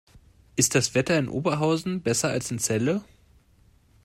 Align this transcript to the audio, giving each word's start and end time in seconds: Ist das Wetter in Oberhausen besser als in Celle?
Ist 0.55 0.73
das 0.73 0.95
Wetter 0.95 1.19
in 1.19 1.27
Oberhausen 1.29 2.01
besser 2.01 2.29
als 2.29 2.49
in 2.49 2.57
Celle? 2.57 3.03